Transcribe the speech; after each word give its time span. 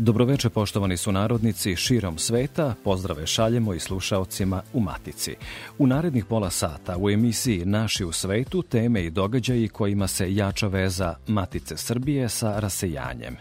Dobroveče 0.00 0.50
poštovani 0.50 0.96
su 0.96 1.12
narodnici 1.12 1.76
širom 1.76 2.18
sveta, 2.18 2.74
pozdrave 2.84 3.26
šaljemo 3.26 3.74
i 3.74 3.80
slušaocima 3.80 4.62
u 4.72 4.80
Matici. 4.80 5.34
U 5.78 5.86
narednih 5.86 6.24
pola 6.24 6.50
sata 6.50 6.96
u 6.98 7.10
emisiji 7.10 7.64
Naši 7.64 8.04
u 8.04 8.12
svetu 8.12 8.62
teme 8.62 9.04
i 9.04 9.10
događaji 9.10 9.68
kojima 9.68 10.06
se 10.06 10.34
jača 10.34 10.66
veza 10.66 11.14
Matice 11.26 11.76
Srbije 11.76 12.28
sa 12.28 12.60
rasejanjem. 12.60 13.36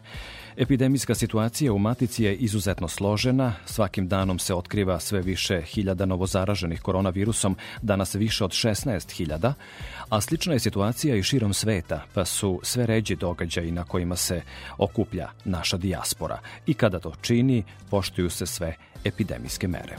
Epidemijska 0.57 1.15
situacija 1.15 1.73
u 1.73 1.79
Matici 1.79 2.23
je 2.23 2.35
izuzetno 2.35 2.87
složena, 2.87 3.53
svakim 3.65 4.07
danom 4.07 4.39
se 4.39 4.53
otkriva 4.53 4.99
sve 4.99 5.21
više 5.21 5.61
hiljada 5.61 6.05
novozaraženih 6.05 6.81
koronavirusom, 6.81 7.57
danas 7.81 8.15
više 8.15 8.43
od 8.43 8.51
16.000, 8.51 9.53
a 10.09 10.21
slična 10.21 10.53
je 10.53 10.59
situacija 10.59 11.15
i 11.15 11.23
širom 11.23 11.53
sveta, 11.53 12.03
pa 12.13 12.25
su 12.25 12.59
sve 12.63 12.85
ređi 12.85 13.15
događaji 13.15 13.71
na 13.71 13.83
kojima 13.83 14.15
se 14.15 14.41
okuplja 14.77 15.29
naša 15.45 15.77
dijaspora 15.77 16.39
i 16.65 16.73
kada 16.73 16.99
to 16.99 17.13
čini, 17.21 17.63
poštuju 17.89 18.29
se 18.29 18.45
sve 18.45 18.75
epidemijske 19.03 19.67
mere. 19.67 19.97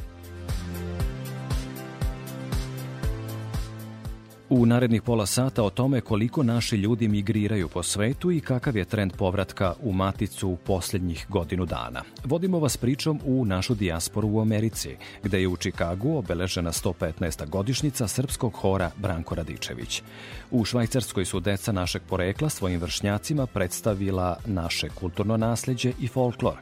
U 4.50 4.66
narednih 4.66 5.02
pola 5.02 5.26
sata 5.26 5.62
o 5.62 5.70
tome 5.70 6.00
koliko 6.00 6.42
naši 6.42 6.76
ljudi 6.76 7.08
migriraju 7.08 7.68
po 7.68 7.82
svetu 7.82 8.30
i 8.30 8.40
kakav 8.40 8.76
je 8.76 8.84
trend 8.84 9.12
povratka 9.12 9.74
u 9.82 9.92
Maticu 9.92 10.48
u 10.48 10.56
posljednjih 10.56 11.26
godinu 11.28 11.66
dana. 11.66 12.02
Vodimo 12.24 12.58
vas 12.58 12.76
pričom 12.76 13.20
u 13.24 13.44
našu 13.44 13.74
dijasporu 13.74 14.28
u 14.28 14.40
Americi, 14.40 14.96
gde 15.22 15.40
je 15.40 15.48
u 15.48 15.56
Čikagu 15.56 16.16
obeležena 16.16 16.72
115. 16.72 17.48
godišnjica 17.48 18.08
srpskog 18.08 18.52
hora 18.52 18.90
Branko 18.96 19.34
Radičević. 19.34 20.02
U 20.50 20.64
Švajcarskoj 20.64 21.24
su 21.24 21.40
deca 21.40 21.72
našeg 21.72 22.02
porekla 22.08 22.48
svojim 22.48 22.80
vršnjacima 22.80 23.46
predstavila 23.46 24.36
naše 24.46 24.88
kulturno 24.88 25.36
nasleđe 25.36 25.92
i 26.00 26.08
folklor. 26.08 26.56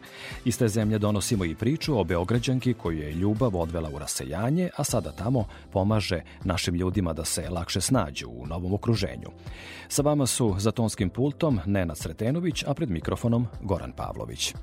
Iz 0.45 0.59
te 0.59 0.69
zemlje 0.69 0.99
donosimo 0.99 1.45
i 1.45 1.55
priču 1.55 1.99
o 1.99 2.05
Beograđanki 2.05 2.75
koju 2.75 2.99
je 2.99 3.15
ljubav 3.15 3.57
odvela 3.57 3.91
u 3.95 3.99
rasejanje, 3.99 4.71
a 4.77 4.85
sada 4.85 5.13
tamo 5.13 5.45
pomaže 5.73 6.21
našim 6.45 6.75
ljudima 6.75 7.13
da 7.13 7.25
se 7.25 7.49
lakše 7.51 7.76
snađu 7.81 8.29
u 8.31 8.47
novom 8.47 8.75
okruženju. 8.75 9.31
Sa 9.89 10.03
vama 10.03 10.27
su 10.27 10.55
za 10.59 10.71
tonskim 10.71 11.11
pultom 11.11 11.61
Nenad 11.67 11.99
Sretenović, 11.99 12.65
a 12.67 12.75
pred 12.75 12.91
mikrofonom 12.91 13.47
Goran 13.63 13.93
Pavlović. 13.93 14.55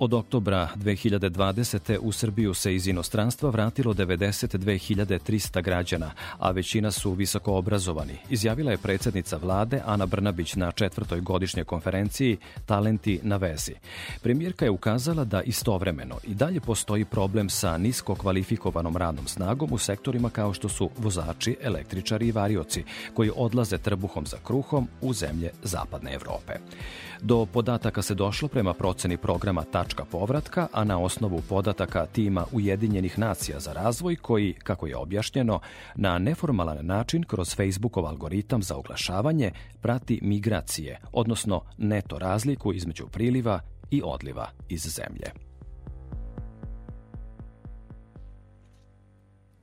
Od 0.00 0.14
oktobra 0.14 0.68
2020. 0.76 1.98
u 2.00 2.12
Srbiju 2.12 2.54
se 2.54 2.74
iz 2.74 2.86
inostranstva 2.86 3.50
vratilo 3.50 3.94
92.300 3.94 5.62
građana, 5.62 6.10
a 6.38 6.50
većina 6.50 6.90
su 6.90 7.12
visoko 7.12 7.54
obrazovani, 7.54 8.18
izjavila 8.30 8.70
je 8.70 8.78
predsednica 8.78 9.36
vlade 9.36 9.80
Ana 9.86 10.06
Brnabić 10.06 10.54
na 10.54 10.72
četvrtoj 10.72 11.20
godišnjoj 11.20 11.64
konferenciji 11.64 12.36
Talenti 12.66 13.20
na 13.22 13.36
vezi. 13.36 13.72
Premijerka 14.22 14.64
je 14.64 14.70
ukazala 14.70 15.24
da 15.24 15.42
istovremeno 15.42 16.16
i 16.24 16.34
dalje 16.34 16.60
postoji 16.60 17.04
problem 17.04 17.48
sa 17.48 17.78
nisko 17.78 18.14
kvalifikovanom 18.14 18.96
radnom 18.96 19.26
snagom 19.26 19.72
u 19.72 19.78
sektorima 19.78 20.30
kao 20.30 20.52
što 20.52 20.68
su 20.68 20.90
vozači, 20.98 21.56
električari 21.62 22.28
i 22.28 22.32
varioci, 22.32 22.84
koji 23.14 23.30
odlaze 23.36 23.78
trbuhom 23.78 24.26
za 24.26 24.36
kruhom 24.44 24.88
u 25.00 25.12
zemlje 25.12 25.50
Zapadne 25.62 26.14
Evrope. 26.14 26.52
Do 27.22 27.46
podataka 27.46 28.02
se 28.02 28.14
došlo 28.14 28.48
prema 28.48 28.74
proceni 28.74 29.16
programa 29.16 29.64
Tačka 29.64 30.04
povratka, 30.04 30.68
a 30.72 30.84
na 30.84 30.98
osnovu 30.98 31.42
podataka 31.48 32.06
tima 32.06 32.44
Ujedinjenih 32.52 33.18
nacija 33.18 33.60
za 33.60 33.72
razvoj 33.72 34.16
koji, 34.16 34.52
kako 34.52 34.86
je 34.86 34.96
objašnjeno, 34.96 35.60
na 35.94 36.18
neformalan 36.18 36.86
način 36.86 37.22
kroz 37.22 37.54
Facebookov 37.56 38.06
algoritam 38.06 38.62
za 38.62 38.76
oglašavanje 38.76 39.50
prati 39.80 40.20
migracije, 40.22 41.00
odnosno 41.12 41.62
neto 41.78 42.18
razliku 42.18 42.72
između 42.72 43.06
priliva 43.06 43.60
i 43.90 44.02
odliva 44.04 44.48
iz 44.68 44.82
zemlje. 44.82 45.47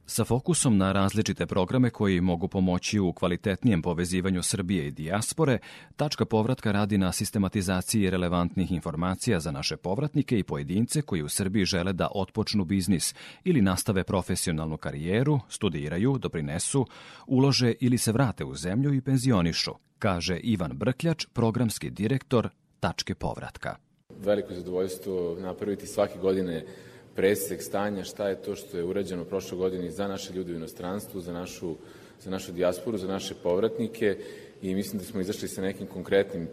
Sa 0.07 0.25
fokusom 0.25 0.77
na 0.77 0.91
različite 0.91 1.45
programe 1.45 1.89
koji 1.89 2.21
mogu 2.21 2.47
pomoći 2.47 2.99
u 2.99 3.13
kvalitetnijem 3.13 3.81
povezivanju 3.81 4.43
Srbije 4.43 4.87
i 4.87 4.91
dijaspore, 4.91 5.59
tačka 5.95 6.25
povratka 6.25 6.71
radi 6.71 6.97
na 6.97 7.11
sistematizaciji 7.11 8.09
relevantnih 8.09 8.71
informacija 8.71 9.39
za 9.39 9.51
naše 9.51 9.77
povratnike 9.77 10.39
i 10.39 10.43
pojedince 10.43 11.01
koji 11.01 11.23
u 11.23 11.29
Srbiji 11.29 11.65
žele 11.65 11.93
da 11.93 12.07
otpočnu 12.15 12.65
biznis 12.65 13.15
ili 13.43 13.61
nastave 13.61 14.03
profesionalnu 14.03 14.77
karijeru, 14.77 15.39
studiraju, 15.49 16.17
doprinesu, 16.17 16.85
ulože 17.27 17.73
ili 17.79 17.97
se 17.97 18.11
vrate 18.11 18.45
u 18.45 18.55
zemlju 18.55 18.93
i 18.93 19.01
penzionišu, 19.01 19.71
kaže 19.99 20.37
Ivan 20.37 20.71
Brkljač, 20.77 21.25
programski 21.33 21.89
direktor 21.89 22.49
tačke 22.79 23.15
povratka. 23.15 23.75
Veliko 24.19 24.53
zadovoljstvo 24.53 25.37
napraviti 25.39 25.87
svake 25.87 26.19
godine 26.19 26.65
presek 27.15 27.61
stanja 27.61 28.03
šta 28.03 28.29
je 28.29 28.41
to 28.41 28.55
što 28.55 28.77
je 28.77 28.83
urađeno 28.83 29.23
prošle 29.23 29.57
godine 29.57 29.91
za 29.91 30.07
naše 30.07 30.33
ljude 30.33 30.53
u 30.53 30.55
inostranstvu, 30.55 31.21
za 31.21 31.33
našu, 31.33 31.75
za 32.21 32.29
našu 32.29 32.51
dijasporu, 32.51 32.97
za 32.97 33.07
naše 33.07 33.33
povratnike 33.43 34.17
i 34.61 34.75
mislim 34.75 34.99
da 34.99 35.05
smo 35.05 35.21
izašli 35.21 35.47
sa 35.47 35.61
nekim 35.61 35.87
konkretnim 35.87 36.43
e, 36.43 36.47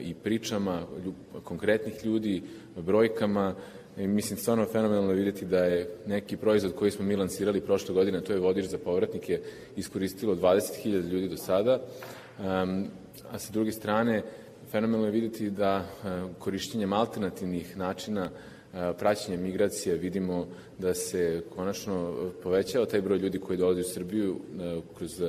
i 0.00 0.14
pričama 0.14 0.82
ljub, 1.04 1.14
konkretnih 1.44 2.04
ljudi, 2.04 2.42
brojkama. 2.76 3.54
I 3.98 4.06
mislim 4.06 4.38
stvarno 4.38 4.66
fenomenalno 4.72 5.12
videti 5.12 5.44
da 5.44 5.64
je 5.64 5.88
neki 6.06 6.36
proizvod 6.36 6.74
koji 6.74 6.90
smo 6.90 7.04
mi 7.04 7.16
lansirali 7.16 7.60
prošle 7.60 7.94
godine, 7.94 8.20
to 8.20 8.32
je 8.32 8.40
vodič 8.40 8.64
za 8.64 8.78
povratnike, 8.78 9.40
iskoristilo 9.76 10.34
20.000 10.34 11.08
ljudi 11.08 11.28
do 11.28 11.36
sada, 11.36 11.80
um, 12.38 12.86
a 13.30 13.38
sa 13.38 13.52
druge 13.52 13.72
strane 13.72 14.22
fenomenalno 14.70 15.06
je 15.06 15.12
videti 15.12 15.50
da 15.50 15.76
uh, 15.78 16.36
korišćenjem 16.38 16.92
alternativnih 16.92 17.76
načina 17.76 18.30
praćenja 18.98 19.38
migracije 19.38 19.96
vidimo 19.96 20.46
da 20.78 20.94
se 20.94 21.42
konačno 21.56 22.14
povećava 22.42 22.86
taj 22.86 23.00
broj 23.00 23.18
ljudi 23.18 23.38
koji 23.38 23.58
dolazi 23.58 23.80
u 23.80 23.84
Srbiju 23.84 24.36
kroz 24.98 25.22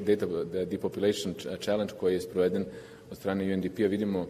data 0.00 0.26
depopulation 0.64 1.34
challenge 1.60 1.92
koji 2.00 2.14
je 2.14 2.20
sproveden 2.20 2.64
od 3.10 3.16
strane 3.16 3.54
UNDP-a 3.54 3.86
vidimo 3.86 4.26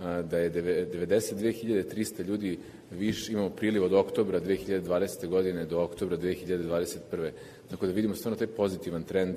da 0.00 0.38
je 0.38 0.52
92.300 0.52 2.24
ljudi 2.24 2.58
više 2.90 3.32
imamo 3.32 3.50
priliv 3.50 3.84
od 3.84 3.92
oktobra 3.92 4.40
2020. 4.40 5.28
godine 5.28 5.64
do 5.64 5.80
oktobra 5.80 6.16
2021. 6.16 7.30
Tako 7.70 7.86
da 7.86 7.92
vidimo 7.92 8.14
stvarno 8.14 8.38
taj 8.38 8.46
pozitivan 8.46 9.02
trend 9.02 9.36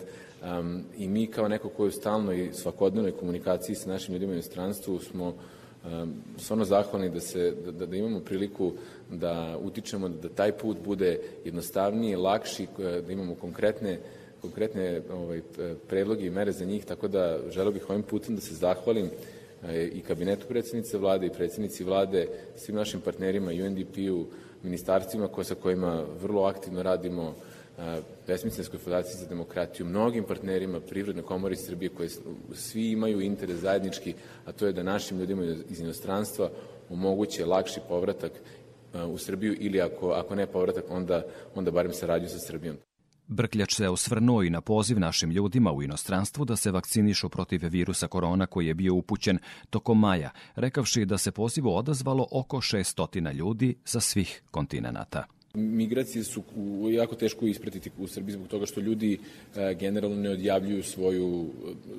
i 0.98 1.08
mi 1.08 1.28
kao 1.28 1.48
neko 1.48 1.70
koji 1.70 1.86
je 1.86 1.90
u 1.90 1.92
stalnoj 1.92 2.50
svakodnevnoj 2.54 3.12
komunikaciji 3.12 3.76
sa 3.76 3.90
našim 3.90 4.14
ljudima 4.14 4.32
u 4.32 4.36
inostranstvu 4.36 5.00
smo 5.00 5.36
stvarno 6.38 6.66
zahvalni 6.66 7.10
da, 7.10 7.20
se, 7.20 7.54
da, 7.72 7.86
da 7.86 7.96
imamo 7.96 8.20
priliku 8.20 8.72
da 9.10 9.58
utičemo 9.64 10.10
da 10.10 10.30
taj 10.30 10.52
put 10.52 10.78
bude 10.86 11.20
jednostavniji, 11.46 12.16
lakši, 12.16 12.68
da 12.78 13.12
imamo 13.12 13.36
konkretne 13.36 14.00
konkretne 14.42 15.02
ovaj, 15.14 15.42
predloge 15.88 16.28
i 16.28 16.30
mere 16.30 16.52
za 16.52 16.66
njih, 16.66 16.86
tako 16.86 17.08
da 17.08 17.40
želeo 17.50 17.72
bih 17.72 17.90
ovim 17.90 18.04
putem 18.04 18.36
da 18.36 18.42
se 18.42 18.56
zahvalim 18.56 19.10
e, 19.68 19.86
i 19.86 20.02
kabinetu 20.02 20.48
predsednice 20.48 20.98
vlade 20.98 21.26
i 21.26 21.34
predsednici 21.34 21.84
vlade, 21.84 22.28
svim 22.56 22.76
našim 22.76 23.02
partnerima, 23.02 23.52
UNDP-u, 23.52 24.26
ministarstvima 24.64 25.28
ko, 25.28 25.44
sa 25.44 25.56
kojima 25.56 26.04
vrlo 26.22 26.44
aktivno 26.44 26.84
radimo, 26.84 27.36
Besmicenskoj 28.28 28.80
federacije 28.80 29.16
za 29.16 29.28
demokratiju, 29.28 29.86
mnogim 29.86 30.24
partnerima 30.24 30.80
Privredne 30.80 31.22
komore 31.22 31.56
Srbije 31.56 31.90
koje 31.90 32.10
svi 32.54 32.92
imaju 32.92 33.22
interes 33.22 33.60
zajednički, 33.60 34.14
a 34.46 34.52
to 34.52 34.66
je 34.66 34.74
da 34.74 34.84
našim 34.84 35.20
ljudima 35.20 35.44
iz 35.70 35.80
inostranstva 35.80 36.50
omoguće 36.90 37.46
lakši 37.46 37.80
povratak 37.88 38.32
u 39.08 39.18
Srbiju 39.18 39.56
ili 39.60 39.82
ako, 39.82 40.10
ako 40.10 40.36
ne 40.36 40.48
povratak, 40.48 40.84
onda, 40.90 41.24
onda 41.56 41.72
barem 41.72 41.94
saradnju 41.94 42.30
sa 42.30 42.40
Srbijom. 42.40 42.78
Brkljač 43.28 43.76
se 43.76 43.90
osvrnuo 43.90 44.44
i 44.44 44.50
na 44.50 44.62
poziv 44.62 45.00
našim 45.00 45.32
ljudima 45.32 45.72
u 45.72 45.84
inostranstvu 45.84 46.46
da 46.46 46.56
se 46.56 46.72
vakcinišu 46.72 47.30
protiv 47.30 47.62
virusa 47.64 48.08
korona 48.08 48.46
koji 48.46 48.68
je 48.68 48.74
bio 48.74 48.96
upućen 48.96 49.40
tokom 49.70 50.00
maja, 50.00 50.30
rekavši 50.56 51.06
da 51.06 51.18
se 51.18 51.32
pozivu 51.32 51.76
odazvalo 51.76 52.28
oko 52.32 52.58
600 52.58 53.34
ljudi 53.34 53.76
sa 53.84 54.00
svih 54.00 54.42
kontinenta. 54.52 55.37
Migracije 55.58 56.24
su 56.24 56.44
jako 56.92 57.16
teško 57.16 57.48
ispratiti 57.48 57.92
u 58.00 58.08
Srbiji 58.08 58.34
zbog 58.34 58.48
toga 58.48 58.66
što 58.66 58.82
ljudi 58.82 59.20
e, 59.56 59.74
generalno 59.74 60.16
ne 60.16 60.30
odjavljuju 60.30 60.84
svoju, 60.84 61.50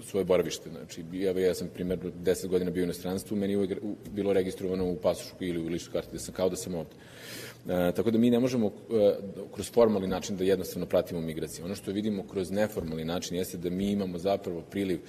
svoje 0.04 0.24
boravište. 0.24 0.70
Znači, 0.70 1.04
ja, 1.12 1.38
ja 1.38 1.54
sam 1.54 1.68
primjer 1.74 1.98
10 2.24 2.46
godina 2.46 2.70
bio 2.70 2.82
u 2.82 2.84
inostranstvu, 2.84 3.36
meni 3.36 3.52
je 3.52 3.76
bilo 4.10 4.32
registrovano 4.32 4.90
u 4.90 4.96
pasošu 4.96 5.34
ili 5.40 5.58
u 5.58 5.68
ličnoj 5.68 5.92
karti 5.92 6.12
da 6.12 6.18
sam 6.18 6.34
kao 6.34 6.48
da 6.48 6.56
sam 6.56 6.74
ovde. 6.74 6.90
E, 7.68 7.92
tako 7.92 8.10
da 8.10 8.18
mi 8.18 8.30
ne 8.30 8.38
možemo 8.38 8.66
e, 8.66 8.70
kroz 9.54 9.70
formalni 9.70 10.08
način 10.08 10.36
da 10.36 10.44
jednostavno 10.44 10.86
pratimo 10.86 11.20
migracije. 11.20 11.64
Ono 11.64 11.74
što 11.74 11.92
vidimo 11.92 12.22
kroz 12.22 12.50
neformalni 12.50 13.04
način 13.04 13.36
jeste 13.36 13.58
da 13.58 13.70
mi 13.70 13.90
imamo 13.90 14.18
zapravo 14.18 14.62
priliv 14.70 15.00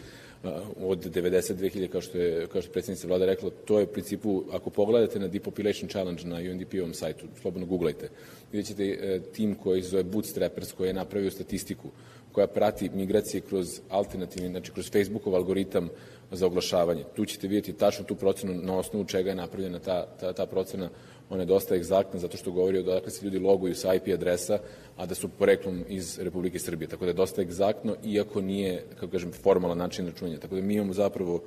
od 0.79 1.05
92.000, 1.05 1.87
kao 1.87 2.01
što 2.01 2.17
je, 2.17 2.47
kao 2.47 2.61
što 2.61 2.69
je 2.69 2.73
predsjednica 2.73 3.07
vlada 3.07 3.25
rekla, 3.25 3.49
to 3.65 3.79
je 3.79 3.85
u 3.85 3.87
principu, 3.87 4.43
ako 4.51 4.69
pogledate 4.69 5.19
na 5.19 5.27
Depopulation 5.27 5.89
Challenge 5.89 6.23
na 6.23 6.35
UNDP-ovom 6.35 6.93
sajtu, 6.93 7.25
slobodno 7.41 7.67
googlajte, 7.67 8.09
vidjet 8.51 8.67
ćete 8.67 8.83
e, 8.83 9.19
tim 9.33 9.55
koji 9.55 9.81
zove 9.81 10.03
Bootstrappers, 10.03 10.71
koji 10.71 10.87
je 10.87 10.93
napravio 10.93 11.31
statistiku 11.31 11.89
koja 12.31 12.47
prati 12.47 12.89
migracije 12.89 13.41
kroz 13.41 13.81
alternativni, 13.89 14.49
znači 14.49 14.71
kroz 14.71 14.91
Facebookov 14.91 15.35
algoritam 15.35 15.89
za 16.31 16.45
oglašavanje. 16.45 17.03
Tu 17.15 17.25
ćete 17.25 17.47
vidjeti 17.47 17.73
tačno 17.73 18.05
tu 18.05 18.15
procenu 18.15 18.53
na 18.53 18.77
osnovu 18.77 19.05
čega 19.05 19.29
je 19.29 19.35
napravljena 19.35 19.79
ta, 19.79 20.05
ta, 20.19 20.33
ta 20.33 20.45
procena 20.45 20.89
ona 21.29 21.41
je 21.41 21.45
dosta 21.45 21.75
egzaktna 21.75 22.19
zato 22.19 22.37
što 22.37 22.51
govori 22.51 22.77
o 22.79 22.83
dakle 22.83 23.11
se 23.11 23.25
ljudi 23.25 23.39
loguju 23.39 23.75
sa 23.75 23.93
IP 23.93 24.07
adresa, 24.13 24.59
a 24.97 25.05
da 25.05 25.15
su 25.15 25.29
poreklom 25.29 25.83
iz 25.87 26.19
Republike 26.19 26.59
Srbije. 26.59 26.87
Tako 26.87 27.05
da 27.05 27.09
je 27.09 27.13
dosta 27.13 27.41
egzaktno, 27.41 27.95
iako 28.03 28.41
nije, 28.41 28.83
kako 28.99 29.11
kažem, 29.11 29.31
formalan 29.31 29.77
način 29.77 30.07
računanja. 30.07 30.37
Tako 30.37 30.55
da 30.55 30.61
mi 30.61 30.73
imamo 30.73 30.93
zapravo 30.93 31.41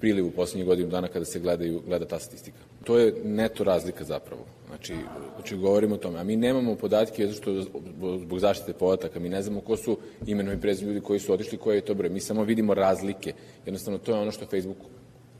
priliv 0.00 0.26
u 0.26 0.30
poslednjih 0.30 0.66
godinu 0.66 0.90
dana 0.90 1.08
kada 1.08 1.24
se 1.24 1.40
gledaju, 1.40 1.82
gleda 1.86 2.04
ta 2.04 2.18
statistika. 2.18 2.58
To 2.84 2.98
je 2.98 3.14
neto 3.24 3.64
razlika 3.64 4.04
zapravo. 4.04 4.44
Znači, 4.68 4.94
znači 5.36 5.56
govorimo 5.56 5.94
o 5.94 5.98
tome. 5.98 6.18
A 6.18 6.24
mi 6.24 6.36
nemamo 6.36 6.74
podatke 6.74 7.26
zato 7.26 7.38
što 7.38 7.62
zbog 8.18 8.38
zaštite 8.38 8.72
podataka, 8.72 9.20
mi 9.20 9.28
ne 9.28 9.42
znamo 9.42 9.60
ko 9.60 9.76
su 9.76 9.96
imenom 10.26 10.54
i 10.54 10.60
prezim 10.60 10.88
ljudi 10.88 11.00
koji 11.00 11.20
su 11.20 11.32
otišli, 11.32 11.58
koji 11.58 11.76
je 11.76 11.80
to 11.80 11.94
broj. 11.94 12.10
Mi 12.10 12.20
samo 12.20 12.44
vidimo 12.44 12.74
razlike. 12.74 13.32
Jednostavno, 13.66 13.98
to 13.98 14.14
je 14.14 14.20
ono 14.20 14.30
što 14.30 14.46
Facebook 14.46 14.76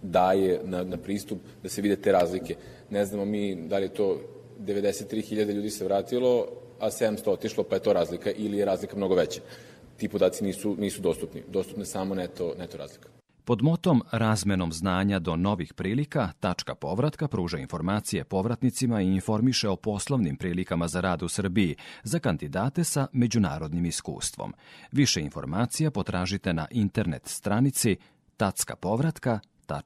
daje 0.03 0.61
na, 0.65 0.85
na 0.85 0.97
pristup 0.97 1.39
da 1.63 1.69
se 1.69 1.83
vide 1.83 1.97
te 1.97 2.13
razlike. 2.13 2.57
Ne 2.91 3.05
znamo 3.05 3.25
mi 3.25 3.69
da 3.69 3.79
li 3.79 3.85
je 3.85 3.95
to 3.95 4.19
93.000 4.61 5.53
ljudi 5.55 5.71
se 5.71 5.85
vratilo, 5.85 6.47
a 6.81 6.91
700 6.91 7.31
otišlo, 7.31 7.65
pa 7.65 7.75
je 7.75 7.83
to 7.83 7.93
razlika 7.93 8.31
ili 8.31 8.59
je 8.59 8.65
razlika 8.65 8.97
mnogo 8.97 9.15
veća. 9.15 9.41
Ti 9.97 10.09
podaci 10.09 10.45
nisu, 10.45 10.77
nisu 10.79 11.01
dostupni. 11.01 11.43
Dostupne 11.49 11.85
samo 11.85 12.15
neto, 12.15 12.55
neto 12.59 12.77
razlika. 12.77 13.09
Pod 13.45 13.63
motom 13.63 14.03
razmenom 14.13 14.73
znanja 14.73 15.19
do 15.19 15.37
novih 15.37 15.75
prilika, 15.75 16.31
tačka 16.41 16.75
povratka 16.75 17.29
pruža 17.29 17.59
informacije 17.59 18.25
povratnicima 18.25 19.03
i 19.03 19.07
informiše 19.07 19.69
o 19.69 19.77
poslovnim 19.77 20.37
prilikama 20.37 20.89
za 20.89 21.01
rad 21.01 21.23
u 21.23 21.29
Srbiji 21.29 21.77
za 22.03 22.19
kandidate 22.19 22.85
sa 22.85 23.07
međunarodnim 23.13 23.87
iskustvom. 23.87 24.55
Više 24.93 25.21
informacija 25.21 25.91
potražite 25.91 26.53
na 26.53 26.67
internet 26.71 27.27
stranici 27.27 27.97
tackapovratka.rs. 28.37 29.52
Ja 29.69 29.83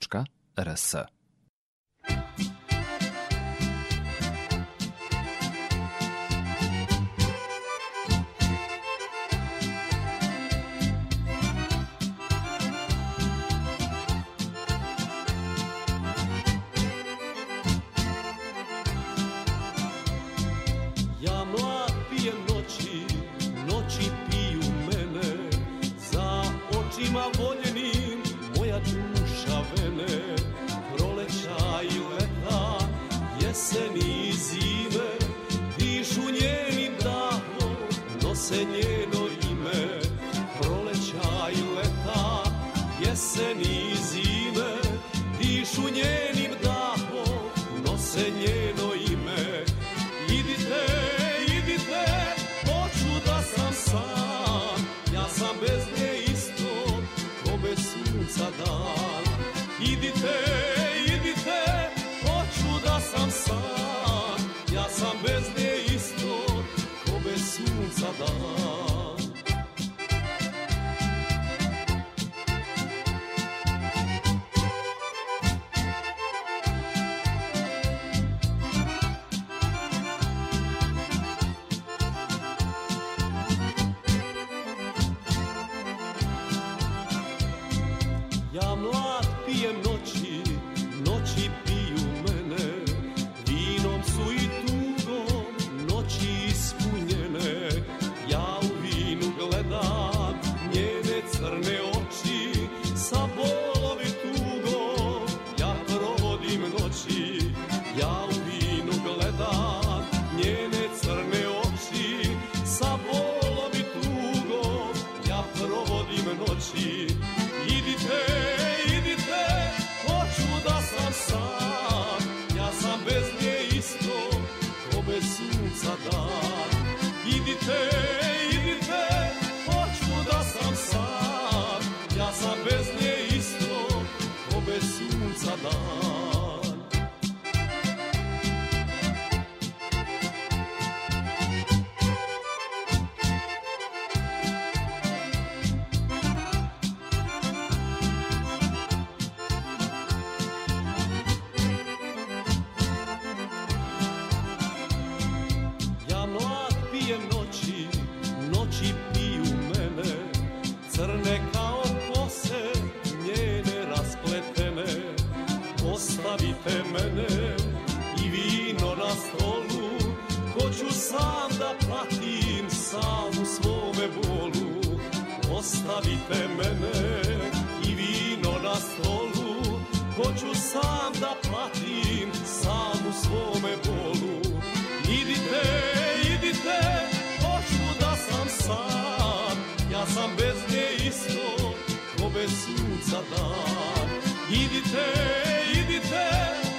Idite, 194.96 195.80
idite, 195.80 196.26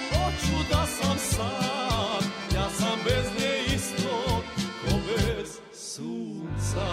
hoću 0.09 0.69
da 0.69 0.86
sam 0.86 1.17
sam 1.17 2.31
Ja 2.55 2.69
sam 2.69 3.00
bez 3.05 3.25
nje 3.39 3.75
isto 3.75 4.43
ko 4.81 4.95
bez 5.07 5.59
sunca 5.74 6.88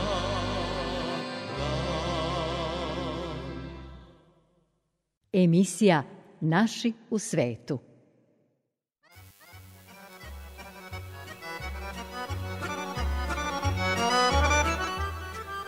Emisija 5.33 6.03
Naši 6.41 6.93
u 7.11 7.19
svetu. 7.19 7.79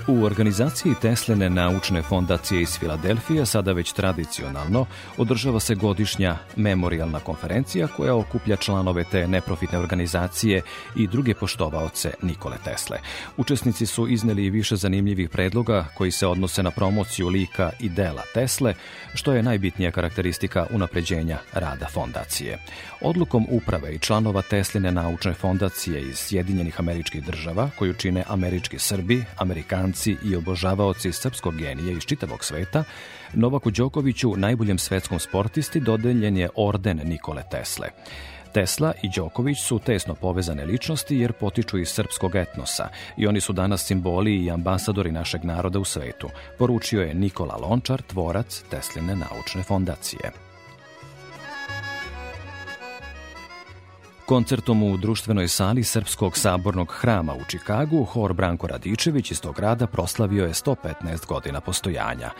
U 0.08 0.24
organizaciji 0.24 0.94
Teslene 1.02 1.50
naučne 1.50 2.02
fondacije 2.02 2.62
iz 2.62 2.78
Filadelfije 2.78 3.46
sada 3.46 3.72
već 3.72 3.92
tradicionalno 3.92 4.86
održava 5.18 5.60
se 5.60 5.74
godišnja 5.74 6.36
memorialna 6.56 7.20
konferencija 7.20 7.86
koja 7.86 8.14
okuplja 8.14 8.56
članove 8.56 9.04
te 9.04 9.28
neprofitne 9.28 9.78
organizacije 9.78 10.62
i 10.96 11.06
druge 11.06 11.34
poštovaoce 11.34 12.12
Nikole 12.22 12.56
Tesle. 12.64 12.98
Učesnici 13.36 13.86
su 13.86 14.08
izneli 14.08 14.50
više 14.50 14.76
zanimljivih 14.76 15.30
predloga 15.30 15.86
koji 15.94 16.10
se 16.10 16.26
odnose 16.26 16.62
na 16.62 16.70
promociju 16.70 17.28
lika 17.28 17.70
i 17.80 17.88
dela 17.88 18.22
Tesle, 18.34 18.74
što 19.14 19.32
je 19.32 19.42
najbitnija 19.42 19.90
karakteristika 19.90 20.66
unapređenja 20.70 21.38
rada 21.52 21.86
fondacije. 21.86 22.58
Odlukom 23.00 23.46
uprave 23.50 23.94
i 23.94 23.98
članova 23.98 24.42
Tesline 24.42 24.92
naučne 24.92 25.34
fondacije 25.34 26.00
iz 26.00 26.18
Sjedinjenih 26.18 26.80
američkih 26.80 27.24
država, 27.24 27.70
koju 27.78 27.94
čine 27.94 28.24
američki 28.28 28.78
Srbi, 28.78 29.24
Amerikanci, 29.36 29.95
ljubimci 29.96 30.16
i 30.28 30.36
obožavaoci 30.36 31.12
srpskog 31.12 31.56
genija 31.56 31.92
iz 31.92 32.02
čitavog 32.02 32.44
sveta, 32.44 32.84
Novaku 33.34 33.70
Đokoviću, 33.70 34.36
najboljem 34.36 34.78
svetskom 34.78 35.18
sportisti, 35.18 35.80
dodeljen 35.80 36.36
je 36.36 36.48
orden 36.56 37.00
Nikole 37.04 37.42
Tesle. 37.50 37.88
Tesla 38.52 38.92
i 39.02 39.10
Đoković 39.16 39.58
su 39.58 39.78
tesno 39.78 40.14
povezane 40.14 40.64
ličnosti 40.64 41.16
jer 41.16 41.32
potiču 41.32 41.78
iz 41.78 41.88
srpskog 41.88 42.36
etnosa 42.36 42.88
i 43.16 43.26
oni 43.26 43.40
su 43.40 43.52
danas 43.52 43.86
simboli 43.86 44.44
i 44.44 44.50
ambasadori 44.50 45.12
našeg 45.12 45.44
naroda 45.44 45.78
u 45.78 45.84
svetu, 45.84 46.28
poručio 46.58 47.02
je 47.02 47.14
Nikola 47.14 47.56
Lončar, 47.56 48.02
tvorac 48.02 48.62
Tesline 48.70 49.16
naučne 49.16 49.62
fondacije. 49.62 50.45
Koncertom 54.26 54.82
u 54.82 54.96
društvenoj 54.96 55.48
sali 55.48 55.84
Srpskog 55.84 56.36
sabornog 56.36 56.92
hrama 56.92 57.34
u 57.34 57.44
Čikagu, 57.48 58.04
hor 58.04 58.32
Branko 58.32 58.66
Radičević 58.66 59.30
iz 59.30 59.40
tog 59.40 59.54
grada 59.56 59.86
proslavio 59.86 60.44
je 60.44 60.52
115 60.52 61.26
godina 61.26 61.60
postojanja. 61.60 62.30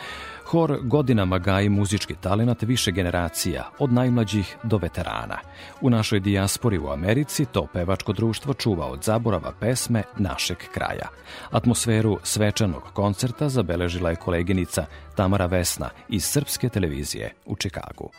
Hor 0.44 0.78
godinama 0.82 1.38
gaji 1.38 1.68
muzički 1.68 2.14
talenat 2.14 2.62
više 2.62 2.92
generacija, 2.92 3.70
od 3.78 3.92
najmlađih 3.92 4.56
do 4.62 4.76
veterana. 4.76 5.38
U 5.80 5.90
našoj 5.90 6.20
dijaspori 6.20 6.78
u 6.78 6.88
Americi 6.88 7.44
to 7.44 7.66
pevačko 7.72 8.12
društvo 8.12 8.54
čuva 8.54 8.86
od 8.86 9.02
zaborava 9.02 9.52
pesme 9.60 10.02
našeg 10.18 10.58
kraja. 10.74 11.08
Atmosferu 11.50 12.18
svečanog 12.22 12.82
koncerta 12.92 13.48
zabeležila 13.48 14.10
je 14.10 14.16
koleginica 14.16 14.86
Tamara 15.14 15.46
Vesna 15.46 15.90
iz 16.08 16.24
Srpske 16.24 16.68
televizije 16.68 17.34
u 17.44 17.56
Čikagu. 17.56 18.10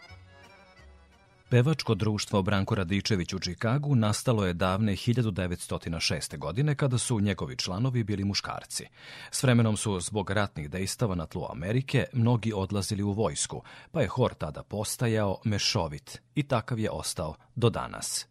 Pevačko 1.50 1.96
društvo 1.96 2.42
Branko 2.42 2.76
Radičević 2.76 3.34
u 3.34 3.40
Čikagu 3.40 3.96
nastalo 3.96 4.46
je 4.46 4.54
davne 4.54 4.92
1906. 4.92 6.38
godine 6.38 6.76
kada 6.76 6.98
su 6.98 7.20
njegovi 7.20 7.56
članovi 7.56 8.04
bili 8.04 8.24
muškarci. 8.24 8.86
S 9.32 9.44
vremenom 9.44 9.78
su 9.78 10.00
zbog 10.00 10.30
ratnih 10.30 10.70
dejstava 10.70 11.16
na 11.16 11.26
tlu 11.26 11.46
Amerike 11.50 12.06
mnogi 12.14 12.54
odlazili 12.56 13.04
u 13.04 13.12
vojsku, 13.12 13.62
pa 13.92 14.02
je 14.02 14.08
hor 14.08 14.34
tada 14.34 14.64
postajao 14.64 15.38
mešovit 15.44 16.22
i 16.36 16.44
takav 16.44 16.80
je 16.80 16.90
ostao 16.90 17.36
do 17.56 17.70
danas. 17.70 18.28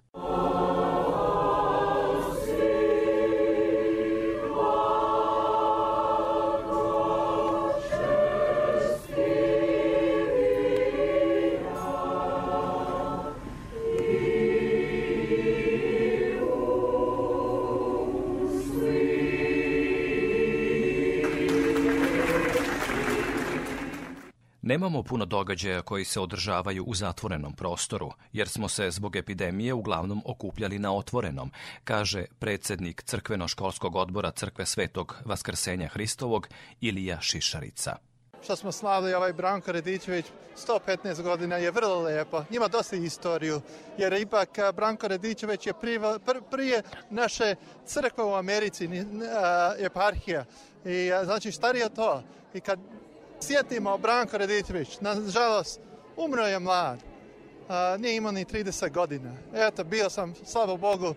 Nemamo 24.66 25.02
puno 25.02 25.24
događaja 25.24 25.82
koji 25.82 26.04
se 26.04 26.20
održavaju 26.20 26.84
u 26.84 26.94
zatvorenom 26.94 27.52
prostoru, 27.52 28.12
jer 28.32 28.48
smo 28.48 28.68
se 28.68 28.90
zbog 28.90 29.16
epidemije 29.16 29.74
uglavnom 29.74 30.22
okupljali 30.24 30.78
na 30.78 30.94
otvorenom, 30.94 31.50
kaže 31.84 32.24
predsednik 32.38 33.02
Crkveno-školskog 33.02 33.96
odbora 33.96 34.30
Crkve 34.30 34.66
Svetog 34.66 35.16
Vaskrsenja 35.24 35.88
Hristovog 35.88 36.48
Ilija 36.80 37.20
Šišarica 37.20 37.96
što 38.44 38.56
smo 38.56 38.72
slavili 38.72 39.14
ovaj 39.14 39.32
Branko 39.32 39.72
Radičević 39.72 40.26
115 40.66 41.22
godina 41.22 41.56
je 41.56 41.70
vrlo 41.70 42.00
lepo. 42.00 42.44
Ima 42.50 42.68
dosta 42.68 42.96
istoriju, 42.96 43.60
jer 43.98 44.12
ipak 44.12 44.48
Branko 44.74 45.08
Radičević 45.08 45.66
je 45.66 45.72
prije, 45.72 46.00
prije 46.50 46.82
naše 47.10 47.54
crkve 47.86 48.24
u 48.24 48.34
Americi, 48.34 48.88
eparhija. 49.78 50.44
I 50.84 51.10
znači 51.24 51.52
starije 51.52 51.88
to. 51.88 52.22
I 52.54 52.60
kad 52.60 52.78
sjetimo 53.40 53.98
Branko 53.98 54.38
Raditović, 54.38 55.00
nažalost, 55.00 55.80
umro 56.16 56.46
je 56.46 56.58
mlad. 56.58 56.98
Nije 57.98 58.16
imao 58.16 58.32
ni 58.32 58.44
30 58.44 58.90
godina. 58.92 59.32
Eto, 59.54 59.84
bio 59.84 60.10
sam, 60.10 60.34
slavo 60.44 60.76
Bogu, 60.76 61.14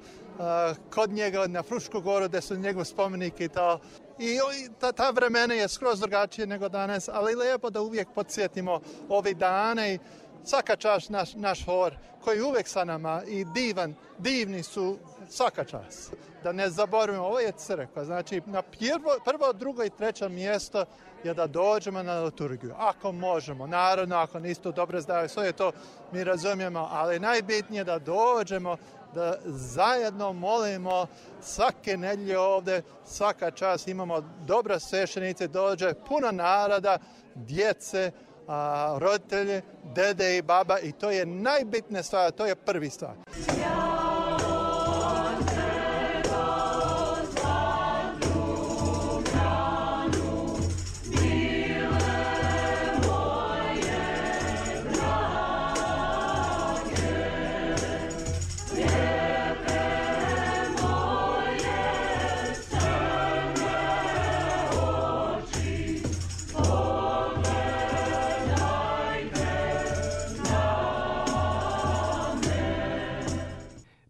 kod 0.89 1.09
njega 1.09 1.47
na 1.47 1.63
Frušku 1.63 2.01
goru, 2.01 2.27
gde 2.27 2.41
su 2.41 2.55
njegov 2.55 2.85
spomenike 2.85 3.45
i 3.45 3.49
to. 3.49 3.79
I 4.19 4.39
ta, 4.79 4.91
ta 4.91 5.09
vremena 5.09 5.53
je 5.53 5.67
skroz 5.67 5.99
drugačije 5.99 6.47
nego 6.47 6.69
danas, 6.69 7.09
ali 7.09 7.35
lepo 7.35 7.69
da 7.69 7.81
uvijek 7.81 8.07
podsjetimo 8.15 8.81
ove 9.09 9.33
dane 9.33 9.93
i 9.93 9.99
svaka 10.43 10.75
čast 10.75 11.09
naš, 11.09 11.33
naš 11.33 11.65
hor 11.65 11.95
koji 12.23 12.37
je 12.37 12.43
uvek 12.43 12.67
sa 12.67 12.83
nama 12.83 13.23
i 13.27 13.45
divan, 13.53 13.95
divni 14.17 14.63
su 14.63 14.97
svaka 15.29 15.63
čast. 15.63 16.13
Da 16.43 16.51
ne 16.51 16.69
zaboravimo, 16.69 17.25
ovo 17.25 17.39
je 17.39 17.51
crkva, 17.51 18.05
znači 18.05 18.41
na 18.45 18.61
prvo, 18.61 19.15
prvo, 19.25 19.53
drugo 19.53 19.83
i 19.83 19.89
treće 19.89 20.29
mjesto 20.29 20.85
je 21.23 21.33
da 21.33 21.47
dođemo 21.47 22.03
na 22.03 22.19
liturgiju. 22.19 22.73
Ako 22.77 23.11
možemo, 23.11 23.67
naravno, 23.67 24.15
ako 24.15 24.39
nisu 24.39 24.71
dobro 24.71 25.01
zdravlje, 25.01 25.29
sve 25.29 25.45
je 25.45 25.53
to 25.53 25.71
mi 26.11 26.23
razumijemo, 26.23 26.89
ali 26.91 27.19
najbitnije 27.19 27.83
da 27.83 27.99
dođemo 27.99 28.77
da 29.13 29.37
zajedno 29.45 30.33
molimo 30.33 31.07
svake 31.41 31.97
nedlje 31.97 32.39
ovde, 32.39 32.81
svaka 33.05 33.51
čast 33.51 33.87
imamo 33.87 34.21
dobra 34.45 34.79
svešenice, 34.79 35.47
dođe 35.47 35.93
puno 36.07 36.31
naroda, 36.31 36.97
djece, 37.35 38.11
a, 38.47 38.95
roditelje, 38.99 39.61
dede 39.83 40.37
i 40.37 40.41
baba 40.41 40.79
i 40.79 40.91
to 40.91 41.11
je 41.11 41.25
najbitnija 41.25 42.03
stvar, 42.03 42.31
to 42.31 42.45
je 42.45 42.55
prvi 42.55 42.89
stvar. 42.89 43.13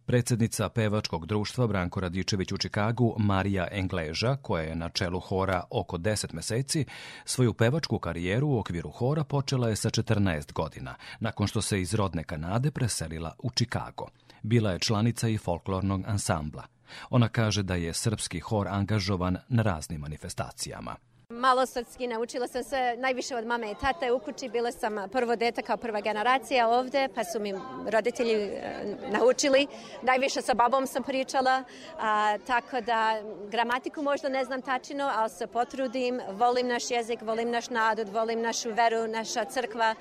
Predsednica 0.10 0.70
pevačkog 0.70 1.26
društva 1.26 1.68
Branko 1.68 2.00
Radičević 2.00 2.52
u 2.52 2.58
Čikagu, 2.58 3.16
Marija 3.18 3.68
Engleža, 3.72 4.36
koja 4.36 4.64
je 4.64 4.76
na 4.76 4.90
čelu 4.90 5.20
hora 5.20 5.64
oko 5.70 5.98
10 5.98 6.34
meseci, 6.34 6.86
svoju 7.26 7.54
pevačku 7.54 8.00
karijeru 8.00 8.48
u 8.48 8.60
okviru 8.60 8.90
hora 8.90 9.24
počela 9.24 9.70
je 9.70 9.76
sa 9.76 9.90
14 9.90 10.54
godina, 10.54 10.96
nakon 11.20 11.48
što 11.48 11.62
se 11.62 11.82
iz 11.82 11.94
rodne 11.94 12.24
Kanade 12.24 12.72
preselila 12.72 13.36
u 13.40 13.50
Čikago. 13.50 14.08
Bila 14.42 14.72
je 14.72 14.80
članica 14.80 15.28
i 15.28 15.38
folklornog 15.38 16.04
ansambla. 16.08 16.64
Ona 17.10 17.28
kaže 17.28 17.64
da 17.64 17.76
je 17.76 17.94
srpski 17.94 18.40
hor 18.40 18.68
angažovan 18.68 19.38
na 19.50 19.64
raznim 19.64 20.02
manifestacijama. 20.02 20.96
Malo 21.34 21.66
srpski 21.66 22.08
naučila 22.08 22.48
sam 22.48 22.64
se 22.64 22.96
najviše 22.98 23.36
od 23.36 23.46
mame 23.46 23.72
i 23.72 23.76
tate 23.76 24.12
u 24.12 24.20
kući. 24.20 24.50
Bila 24.50 24.72
sam 24.72 25.10
prvo 25.12 25.36
dete 25.36 25.62
kao 25.62 25.78
prva 25.78 26.02
generacija 26.02 26.70
ovde, 26.70 27.08
pa 27.16 27.24
su 27.24 27.40
mi 27.40 27.54
roditelji 27.88 28.34
e, 28.34 28.96
naučili. 29.12 29.68
Najviše 30.02 30.42
sa 30.42 30.54
babom 30.54 30.88
sam 30.88 31.04
pričala, 31.04 31.64
a, 32.00 32.38
tako 32.48 32.82
da 32.82 33.22
gramatiku 33.52 34.02
možda 34.02 34.30
ne 34.30 34.46
znam 34.46 34.62
tačino, 34.62 35.12
ali 35.16 35.30
se 35.30 35.48
potrudim. 35.48 36.22
Volim 36.32 36.68
naš 36.68 36.92
jezik, 36.92 37.22
volim 37.22 37.52
naš 37.52 37.70
narod, 37.70 38.10
volim 38.10 38.42
našu 38.42 38.70
veru, 38.70 39.08
naša 39.08 39.46
crkva 39.46 39.96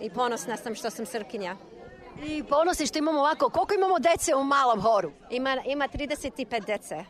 i 0.00 0.10
ponosna 0.10 0.56
sam 0.56 0.74
što 0.74 0.90
sam 0.90 1.06
srpkinja. 1.06 1.56
I 2.24 2.44
ponosni 2.44 2.86
što 2.86 2.98
imamo 2.98 3.20
ovako, 3.20 3.48
koliko 3.48 3.74
imamo 3.74 3.98
dece 3.98 4.34
u 4.34 4.44
malom 4.44 4.80
horu? 4.80 5.12
Ima, 5.30 5.56
ima 5.66 5.88
35 5.88 6.66
dece. 6.66 7.04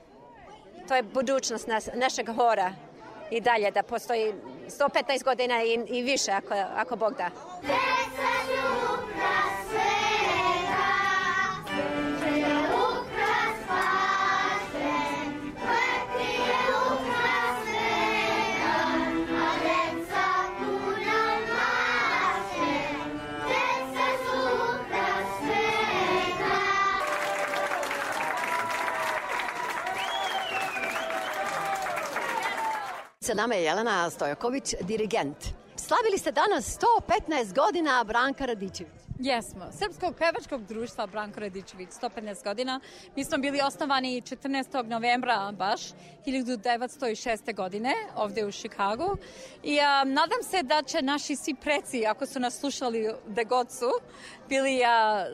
To 0.89 0.97
je 0.97 1.03
budućnost 1.03 1.67
nas, 1.67 1.89
našeg 1.95 2.29
hora 2.37 2.90
i 3.31 3.41
dalje 3.41 3.71
da 3.71 3.83
postoji 3.83 4.33
115 4.69 5.25
godina 5.25 5.63
i, 5.63 5.75
i 5.89 6.03
više 6.03 6.31
ako, 6.33 6.55
ako 6.77 6.97
Bog 6.97 7.15
da. 7.17 7.31
Sa 33.31 33.35
nama 33.35 33.55
je 33.55 33.65
Jelena 33.65 34.11
Stojaković, 34.11 34.75
dirigent. 34.81 35.37
Slavili 35.77 36.19
ste 36.19 36.33
danas 36.33 36.79
115 36.79 37.55
godina 37.55 38.05
Branka 38.05 38.47
Radičević. 38.47 39.01
Jesmo. 39.19 39.65
Srpskog 39.79 40.15
pevačkog 40.19 40.67
društva 40.67 41.07
Branko 41.07 41.41
Radičević, 41.41 41.89
115 41.89 42.45
godina. 42.45 42.81
Mi 43.17 43.25
smo 43.25 43.39
bili 43.39 43.61
osnovani 43.61 44.23
14. 44.23 44.87
novembra 44.87 45.53
baš 45.53 45.81
1906. 46.27 47.55
godine 47.55 47.95
ovde 48.17 48.47
u 48.47 48.51
Šikagu 48.53 49.17
i 49.63 49.81
a, 49.81 50.05
nadam 50.05 50.43
se 50.43 50.63
da 50.63 50.83
će 50.83 51.03
naši 51.03 51.37
svi 51.37 51.55
preci, 51.55 52.07
ako 52.07 52.27
su 52.27 52.41
nas 52.41 52.61
slušali 52.61 53.15
de 53.27 53.45
god 53.45 53.73
su, 53.73 53.91
bili 54.49 54.85
a, 54.85 55.27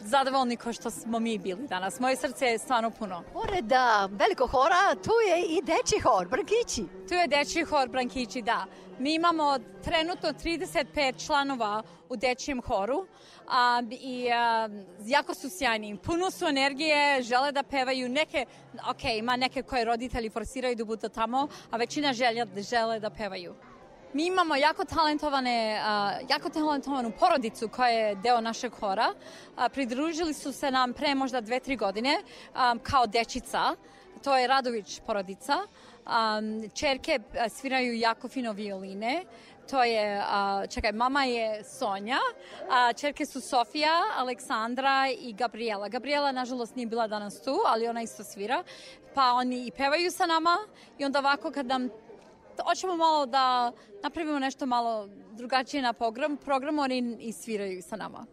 zadovoljni 0.00 0.56
kao 0.56 0.72
što 0.72 0.90
smo 0.90 1.18
mi 1.18 1.38
bili 1.38 1.68
danas. 1.68 2.00
Moje 2.00 2.16
srce 2.16 2.46
je 2.46 2.58
stvarno 2.58 2.90
puno. 2.90 3.22
Pored 3.32 3.72
velikog 4.10 4.50
hora, 4.50 4.94
tu 5.04 5.12
je 5.28 5.42
i 5.42 5.62
deči 5.62 6.00
hor, 6.02 6.28
Brankići. 6.28 6.84
Tu 7.08 7.14
je 7.14 7.28
deči 7.28 7.64
hor 7.64 7.88
Brankići, 7.88 8.42
da. 8.42 8.66
Mi 8.98 9.14
imamo 9.14 9.58
trenutno 9.84 10.28
35 10.28 11.26
članova 11.26 11.82
u 12.08 12.16
dečijem 12.16 12.62
horu 12.62 13.06
a, 13.48 13.82
i 13.90 14.30
a, 14.32 14.68
jako 15.04 15.34
su 15.34 15.48
sjajni. 15.50 15.96
Puno 15.96 16.30
su 16.30 16.46
energije, 16.46 17.22
žele 17.22 17.52
da 17.52 17.62
pevaju. 17.62 18.08
Neke, 18.08 18.46
ok, 18.90 19.04
ima 19.04 19.36
neke 19.36 19.62
koje 19.62 19.84
roditelji 19.84 20.30
forsiraju 20.30 20.76
da 20.76 20.84
budu 20.84 21.08
tamo, 21.08 21.48
a 21.70 21.76
većina 21.76 22.12
želja, 22.12 22.46
žele 22.70 23.00
da 23.00 23.10
pevaju. 23.10 23.54
Mi 24.12 24.26
imamo 24.26 24.56
jako 24.56 24.84
talentovane, 24.84 25.82
jako 26.28 26.48
talentovanu 26.48 27.12
porodicu 27.18 27.68
koja 27.68 27.88
je 27.88 28.14
deo 28.14 28.40
našeg 28.40 28.72
hora. 28.72 29.14
Pridružili 29.72 30.34
su 30.34 30.52
se 30.52 30.70
nam 30.70 30.92
pre 30.92 31.14
možda 31.14 31.40
dve, 31.40 31.60
tri 31.60 31.76
godine 31.76 32.22
kao 32.82 33.06
dečica. 33.06 33.76
To 34.24 34.36
je 34.36 34.46
Radović 34.46 35.00
porodica. 35.06 35.56
Čerke 36.74 37.18
sviraju 37.50 37.94
jako 37.94 38.28
fino 38.28 38.52
violine. 38.52 39.24
To 39.70 39.84
je, 39.84 40.22
čekaj, 40.70 40.92
mama 40.92 41.24
je 41.24 41.64
Sonja, 41.64 42.18
a 42.70 42.92
čerke 42.92 43.26
su 43.26 43.40
Sofija, 43.40 44.02
Aleksandra 44.16 45.08
i 45.18 45.32
Gabriela. 45.32 45.88
Gabriela, 45.88 46.32
nažalost, 46.32 46.76
nije 46.76 46.86
bila 46.86 47.06
danas 47.06 47.42
tu, 47.42 47.58
ali 47.66 47.88
ona 47.88 48.02
isto 48.02 48.24
svira. 48.24 48.64
Pa 49.14 49.32
oni 49.32 49.66
i 49.66 49.70
pevaju 49.70 50.10
sa 50.10 50.26
nama 50.26 50.56
i 50.98 51.04
onda 51.04 51.18
ovako 51.18 51.50
kad 51.50 51.66
nam 51.66 51.88
hoćemo 52.64 52.96
malo 52.96 53.26
da 53.26 53.72
napravimo 54.02 54.38
nešto 54.38 54.66
malo 54.66 55.08
drugačije 55.32 55.82
na 55.82 55.92
program, 55.92 56.36
program 56.36 56.78
oni 56.78 57.16
i 57.20 57.32
sviraju 57.32 57.82
sa 57.82 57.96
nama. 57.96 58.26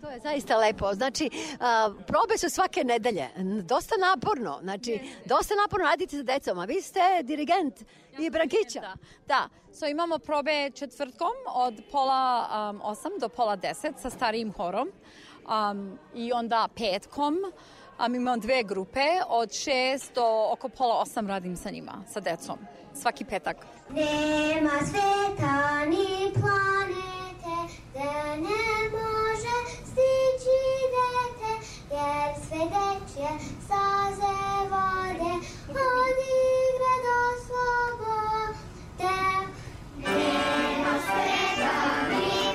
To 0.00 0.10
je 0.10 0.20
zaista 0.20 0.56
lepo. 0.56 0.94
Znači, 0.94 1.30
a, 1.60 1.90
probe 2.06 2.38
su 2.38 2.50
svake 2.50 2.84
nedelje. 2.84 3.28
Dosta 3.62 3.94
naporno. 3.96 4.58
Znači, 4.62 5.00
dosta 5.24 5.54
naporno 5.54 5.86
radite 5.86 6.16
sa 6.16 6.22
decom. 6.22 6.58
A 6.58 6.64
vi 6.64 6.82
ste 6.82 7.00
dirigent 7.22 7.74
i 8.18 8.30
Brankića. 8.30 8.80
Da, 8.80 8.94
da. 9.26 9.48
So, 9.72 9.86
imamo 9.86 10.18
probe 10.18 10.70
četvrtkom 10.70 11.32
od 11.54 11.74
pola 11.92 12.48
um, 12.70 12.80
osam 12.84 13.12
do 13.20 13.28
pola 13.28 13.56
deset 13.56 13.94
sa 13.98 14.10
starijim 14.10 14.52
horom. 14.52 14.88
Um, 14.88 15.98
I 16.14 16.32
onda 16.32 16.68
petkom 16.76 17.36
um, 17.98 18.14
imamo 18.14 18.36
dve 18.36 18.62
grupe. 18.62 19.04
Od 19.28 19.52
šest 19.52 20.14
do 20.14 20.48
oko 20.52 20.68
pola 20.68 21.00
osam 21.00 21.28
radim 21.28 21.56
sa 21.56 21.70
njima, 21.70 22.02
sa 22.12 22.20
decom 22.20 22.58
svaki 23.00 23.24
petak. 23.24 23.56
Nema 23.90 24.76
sveta 24.90 25.84
ni 25.84 26.32
planete 26.34 27.56
da 27.94 28.36
ne 28.36 28.68
može 28.96 29.56
stići 29.84 30.58
dete, 30.94 31.52
jer 31.90 32.28
sve 32.48 32.58
dečje 32.58 33.28
staze 33.64 34.36
vode 34.70 35.34
od 35.68 36.16
igre 36.48 36.94
do 37.06 37.20
slobode. 37.46 39.16
Nema 39.98 40.94
sveta 41.06 41.72
ni 42.08 42.26
planete 42.26 42.45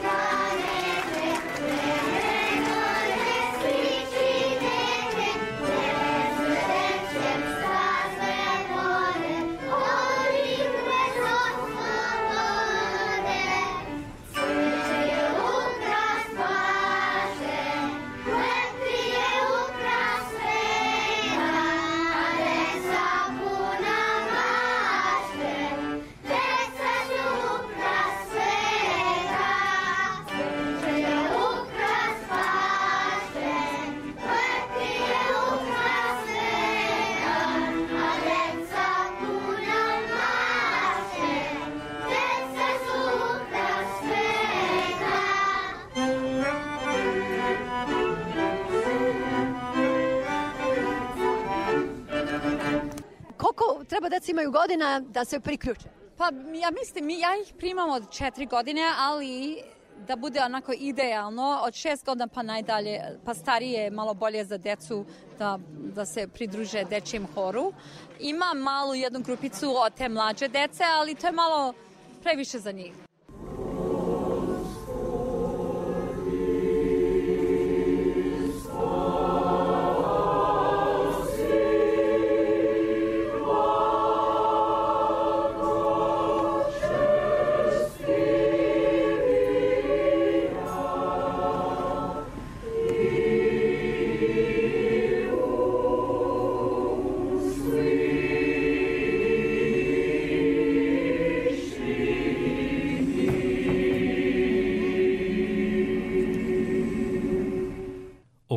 Deca 54.21 54.31
imaju 54.31 54.51
godina 54.51 54.99
da 54.99 55.25
se 55.25 55.39
priključe? 55.39 55.89
Pa 56.17 56.25
ja 56.61 56.71
mislim, 56.79 57.05
mi, 57.05 57.19
ja 57.19 57.29
ih 57.41 57.53
primam 57.57 57.89
od 57.89 58.11
četiri 58.11 58.45
godine, 58.45 58.81
ali 58.99 59.57
da 60.07 60.15
bude 60.15 60.41
onako 60.41 60.73
idealno, 60.77 61.59
od 61.63 61.73
šest 61.73 62.05
godina 62.05 62.27
pa 62.27 62.43
najdalje, 62.43 62.99
pa 63.25 63.33
starije 63.33 63.91
malo 63.91 64.13
bolje 64.13 64.45
za 64.45 64.57
decu 64.57 65.05
da, 65.39 65.59
da 65.95 66.05
se 66.05 66.27
pridruže 66.27 66.83
dečijem 66.83 67.27
horu. 67.33 67.73
Ima 68.19 68.53
malu 68.55 68.95
jednu 68.95 69.19
grupicu 69.19 69.75
od 69.77 69.93
te 69.93 70.09
mlađe 70.09 70.47
dece, 70.47 70.83
ali 70.83 71.15
to 71.15 71.27
je 71.27 71.33
malo 71.33 71.73
previše 72.23 72.59
za 72.59 72.71
njih. 72.71 72.93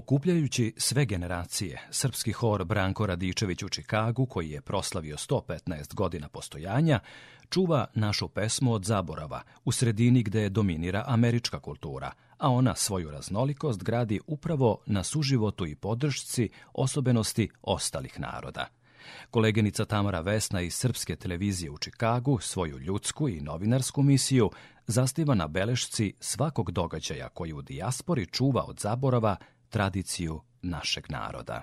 Okupljajući 0.04 0.74
sve 0.76 1.04
generacije, 1.04 1.82
srpski 1.90 2.32
hor 2.32 2.64
Branko 2.64 3.06
Radičević 3.06 3.62
u 3.62 3.68
Čikagu, 3.68 4.26
koji 4.26 4.50
je 4.50 4.60
proslavio 4.60 5.16
115 5.16 5.94
godina 5.94 6.28
postojanja, 6.28 7.00
čuva 7.50 7.86
našu 7.94 8.28
pesmu 8.28 8.72
od 8.72 8.84
zaborava 8.84 9.42
u 9.64 9.72
sredini 9.72 10.22
gde 10.22 10.48
dominira 10.48 11.04
američka 11.06 11.60
kultura, 11.60 12.12
a 12.38 12.50
ona 12.50 12.74
svoju 12.74 13.10
raznolikost 13.10 13.82
gradi 13.82 14.20
upravo 14.26 14.78
na 14.86 15.04
suživotu 15.04 15.66
i 15.66 15.74
podršci 15.74 16.48
osobenosti 16.72 17.48
ostalih 17.62 18.20
naroda. 18.20 18.66
Koleginica 19.30 19.84
Tamara 19.84 20.20
Vesna 20.20 20.60
iz 20.60 20.74
Srpske 20.74 21.16
televizije 21.16 21.70
u 21.70 21.78
Čikagu 21.78 22.38
svoju 22.38 22.78
ljudsku 22.78 23.28
i 23.28 23.40
novinarsku 23.40 24.02
misiju 24.02 24.50
zastiva 24.86 25.34
na 25.34 25.48
belešci 25.48 26.14
svakog 26.20 26.70
događaja 26.70 27.28
koji 27.28 27.52
u 27.52 27.62
dijaspori 27.62 28.26
čuva 28.26 28.64
od 28.64 28.80
zaborava 28.80 29.36
tradiciju 29.74 30.40
našeg 30.62 31.04
naroda. 31.10 31.62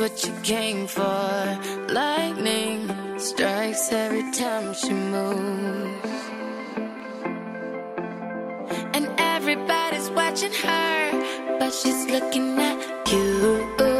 What 0.00 0.26
you 0.26 0.32
came 0.42 0.86
for. 0.86 1.58
Lightning 1.92 2.88
strikes 3.18 3.92
every 3.92 4.32
time 4.32 4.72
she 4.72 4.92
moves. 4.92 6.22
And 8.94 9.08
everybody's 9.18 10.08
watching 10.10 10.52
her, 10.52 11.56
but 11.58 11.70
she's 11.74 12.06
looking 12.06 12.58
at 12.58 13.12
you. 13.12 13.99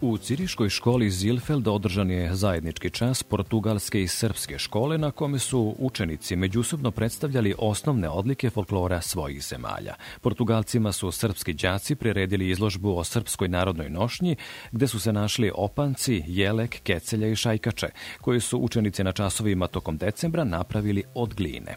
U 0.00 0.18
Ciriškoj 0.18 0.68
školi 0.68 1.10
Zilfeld 1.10 1.68
održan 1.68 2.10
je 2.10 2.34
zajednički 2.34 2.90
čas 2.90 3.22
portugalske 3.22 4.02
i 4.02 4.08
srpske 4.08 4.58
škole 4.58 4.98
na 4.98 5.10
kome 5.10 5.38
su 5.38 5.74
učenici 5.78 6.36
međusobno 6.36 6.90
predstavljali 6.90 7.54
osnovne 7.58 8.08
odlike 8.08 8.50
folklora 8.50 9.00
svojih 9.00 9.44
zemalja. 9.44 9.94
Portugalcima 10.20 10.92
su 10.92 11.12
srpski 11.12 11.52
đaci 11.52 11.94
priredili 11.94 12.50
izložbu 12.50 12.98
o 12.98 13.04
srpskoj 13.04 13.48
narodnoj 13.48 13.90
nošnji 13.90 14.36
gde 14.72 14.86
su 14.86 15.00
se 15.00 15.12
našli 15.12 15.52
opanci, 15.54 16.22
jelek, 16.26 16.80
kecelja 16.82 17.28
i 17.28 17.36
šajkače 17.36 17.88
koje 18.20 18.40
su 18.40 18.58
učenici 18.58 19.04
na 19.04 19.12
časovima 19.12 19.66
tokom 19.66 19.96
decembra 19.96 20.44
napravili 20.44 21.02
od 21.14 21.34
gline. 21.34 21.76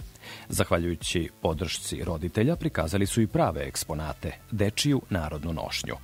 Zahvaljujući 0.50 1.30
podršci 1.42 2.04
roditelja 2.04 2.56
prikazali 2.56 3.06
su 3.06 3.22
i 3.22 3.28
prave 3.28 3.68
eksponate, 3.68 4.32
dečiju 4.52 5.02
narodnu 5.10 5.54
nošnju. 5.54 5.96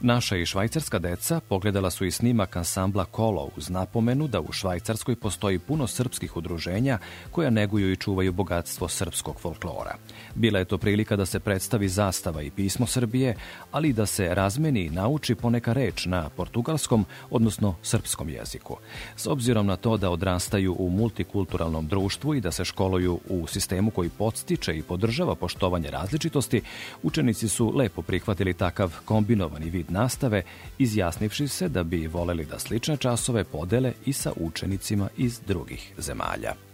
Naša 0.00 0.36
i 0.36 0.46
švajcarska 0.46 0.98
deca 0.98 1.40
pogledala 1.48 1.90
su 1.90 2.04
i 2.04 2.10
snimak 2.10 2.56
ansambla 2.56 3.04
Kolo 3.04 3.48
uz 3.56 3.70
napomenu 3.70 4.28
da 4.28 4.40
u 4.40 4.52
Švajcarskoj 4.52 5.16
postoji 5.16 5.58
puno 5.58 5.86
srpskih 5.86 6.36
udruženja 6.36 6.98
koja 7.30 7.50
neguju 7.50 7.92
i 7.92 7.96
čuvaju 7.96 8.32
bogatstvo 8.32 8.88
srpskog 8.88 9.40
folklora. 9.40 9.96
Bila 10.34 10.58
je 10.58 10.64
to 10.64 10.78
prilika 10.78 11.16
da 11.16 11.26
se 11.26 11.40
predstavi 11.40 11.88
zastava 11.88 12.42
i 12.42 12.50
pismo 12.50 12.86
Srbije, 12.86 13.36
ali 13.70 13.88
i 13.88 13.92
da 13.92 14.06
se 14.06 14.34
razmeni 14.34 14.84
i 14.84 14.90
nauči 14.90 15.34
poneka 15.34 15.72
reč 15.72 16.06
na 16.06 16.28
portugalskom, 16.28 17.06
odnosno 17.30 17.74
srpskom 17.82 18.28
jeziku. 18.28 18.76
S 19.16 19.26
obzirom 19.26 19.66
na 19.66 19.76
to 19.76 19.96
da 19.96 20.10
odrastaju 20.10 20.76
u 20.78 20.90
multikulturalnom 20.90 21.88
društvu 21.88 22.34
i 22.34 22.40
da 22.40 22.50
se 22.50 22.64
školuju 22.64 23.20
u 23.28 23.46
sistemu 23.46 23.69
koji 23.90 24.08
podstiče 24.08 24.76
i 24.76 24.82
podržava 24.82 25.34
poštovanje 25.34 25.90
različitosti, 25.90 26.62
učenici 27.02 27.48
su 27.48 27.72
lepo 27.76 28.02
prihvatili 28.02 28.54
takav 28.54 28.94
kombinovani 29.04 29.70
vid 29.70 29.90
nastave, 29.90 30.42
izjasnivši 30.78 31.48
se 31.48 31.68
da 31.68 31.82
bi 31.82 32.06
voleli 32.06 32.44
da 32.44 32.58
slične 32.58 32.96
časove 32.96 33.44
podele 33.44 33.92
i 34.06 34.12
sa 34.12 34.32
učenicima 34.36 35.08
iz 35.16 35.40
drugih 35.46 35.92
zemalja. 35.98 36.69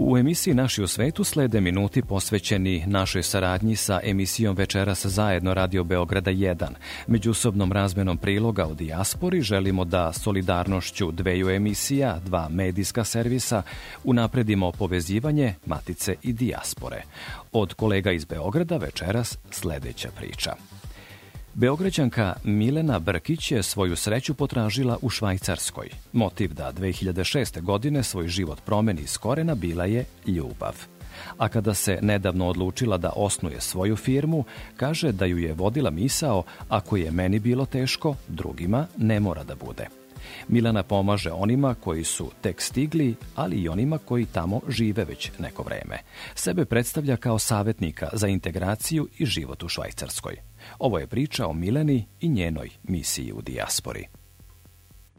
U 0.00 0.18
emisiji 0.18 0.54
Naši 0.54 0.82
u 0.82 0.86
svetu 0.86 1.24
slede 1.24 1.60
minuti 1.60 2.02
posvećeni 2.02 2.84
našoj 2.86 3.22
saradnji 3.22 3.76
sa 3.76 4.00
emisijom 4.04 4.56
Večeras 4.56 5.06
zajedno 5.06 5.54
Radio 5.54 5.84
Beograda 5.84 6.30
1. 6.30 6.66
Međusobnom 7.06 7.72
razmenom 7.72 8.18
priloga 8.18 8.66
o 8.66 8.74
dijaspori 8.74 9.40
želimo 9.40 9.84
da 9.84 10.12
solidarnošću 10.12 11.10
dveju 11.12 11.50
emisija, 11.50 12.18
dva 12.24 12.48
medijska 12.48 13.04
servisa, 13.04 13.62
unapredimo 14.04 14.72
povezivanje 14.72 15.54
Matice 15.66 16.14
i 16.22 16.32
dijaspore. 16.32 17.02
Od 17.52 17.74
kolega 17.74 18.12
iz 18.12 18.24
Beograda 18.24 18.76
večeras 18.76 19.38
sledeća 19.50 20.08
priča. 20.16 20.52
Beograđanka 21.60 22.34
Milena 22.44 22.98
Brkić 22.98 23.52
je 23.52 23.62
svoju 23.62 23.96
sreću 23.96 24.34
potražila 24.34 24.98
u 25.02 25.10
Švajcarskoj. 25.10 25.88
Motiv 26.12 26.54
da 26.54 26.72
2006. 26.72 27.60
godine 27.62 28.02
svoj 28.02 28.28
život 28.28 28.60
promeni 28.64 29.02
iz 29.02 29.18
korena 29.18 29.54
bila 29.54 29.84
je 29.84 30.04
ljubav. 30.26 30.74
A 31.38 31.48
kada 31.48 31.74
se 31.74 31.98
nedavno 32.02 32.48
odlučila 32.48 32.96
da 32.96 33.12
osnuje 33.16 33.60
svoju 33.60 33.96
firmu, 33.96 34.44
kaže 34.76 35.12
da 35.12 35.24
ju 35.24 35.38
je 35.38 35.54
vodila 35.54 35.90
misao 35.90 36.42
ako 36.68 36.96
je 36.96 37.10
meni 37.10 37.38
bilo 37.38 37.66
teško, 37.66 38.14
drugima 38.28 38.86
ne 38.96 39.20
mora 39.20 39.44
da 39.44 39.54
bude. 39.54 39.86
Milana 40.48 40.82
pomaže 40.82 41.32
onima 41.32 41.74
koji 41.74 42.04
su 42.04 42.30
tek 42.40 42.60
stigli, 42.60 43.14
ali 43.34 43.56
i 43.56 43.68
onima 43.68 43.98
koji 43.98 44.26
tamo 44.26 44.60
žive 44.68 45.04
već 45.04 45.30
neko 45.38 45.62
vreme. 45.62 45.98
Sebe 46.34 46.64
predstavlja 46.64 47.16
kao 47.16 47.38
savetnika 47.38 48.08
za 48.12 48.28
integraciju 48.28 49.08
i 49.18 49.26
život 49.26 49.62
u 49.62 49.68
Švajcarskoj. 49.68 50.47
Ovo 50.78 50.98
je 50.98 51.06
priča 51.06 51.46
o 51.46 51.52
Mileni 51.52 52.06
i 52.20 52.28
njenoj 52.28 52.70
misiji 52.82 53.32
u 53.32 53.42
dijaspori. 53.42 54.06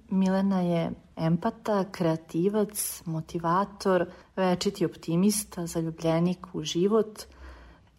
Milena 0.09 0.61
je 0.61 0.91
empata, 1.15 1.85
kreativac, 1.91 3.01
motivator, 3.05 4.05
večiti 4.35 4.85
optimista, 4.85 5.67
zaljubljenik 5.67 6.47
u 6.53 6.63
život. 6.63 7.23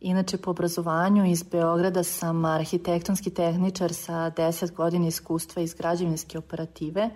Inače, 0.01 0.39
po 0.39 0.51
obrazovanju 0.51 1.31
iz 1.31 1.43
Beograda 1.43 2.03
sam 2.03 2.45
arhitektonski 2.45 3.31
tehničar 3.31 3.95
sa 3.95 4.13
10 4.13 4.73
godina 4.73 5.07
iskustva 5.07 5.63
iz 5.63 5.75
građevinske 5.75 6.39
operative, 6.39 7.11